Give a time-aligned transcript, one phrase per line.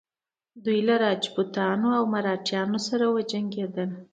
[0.63, 3.89] دوی له راجپوتانو او مراتیانو سره وجنګیدل.